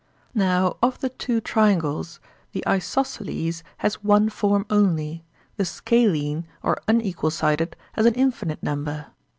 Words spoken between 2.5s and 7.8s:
the isosceles has one form only; the scalene or unequal sided